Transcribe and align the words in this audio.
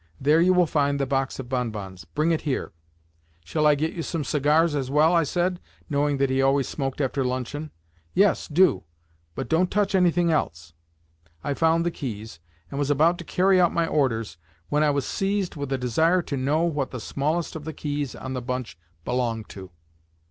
There 0.19 0.41
you 0.41 0.51
will 0.51 0.65
find 0.65 0.99
the 0.99 1.05
box 1.05 1.37
of 1.37 1.47
bonbons. 1.47 2.05
Bring 2.05 2.31
it 2.31 2.41
here." 2.41 2.71
"Shall 3.45 3.67
I 3.67 3.75
get 3.75 3.93
you 3.93 4.01
some 4.01 4.23
cigars 4.23 4.73
as 4.73 4.89
well?" 4.89 5.23
said 5.23 5.59
I, 5.59 5.77
knowing 5.91 6.17
that 6.17 6.31
he 6.31 6.41
always 6.41 6.67
smoked 6.67 6.99
after 6.99 7.23
luncheon. 7.23 7.69
"Yes, 8.15 8.47
do; 8.47 8.83
but 9.35 9.47
don't 9.47 9.69
touch 9.69 9.93
anything 9.93 10.31
else." 10.31 10.73
I 11.43 11.53
found 11.53 11.85
the 11.85 11.91
keys, 11.91 12.39
and 12.71 12.79
was 12.79 12.89
about 12.89 13.19
to 13.19 13.23
carry 13.23 13.61
out 13.61 13.73
my 13.75 13.85
orders, 13.85 14.37
when 14.69 14.81
I 14.81 14.89
was 14.89 15.05
seized 15.05 15.55
with 15.55 15.71
a 15.71 15.77
desire 15.77 16.23
to 16.23 16.35
know 16.35 16.63
what 16.63 16.89
the 16.89 16.99
smallest 16.99 17.55
of 17.55 17.63
the 17.63 17.71
keys 17.71 18.15
on 18.15 18.33
the 18.33 18.41
bunch 18.41 18.79
belonged 19.05 19.49
to. 19.49 19.69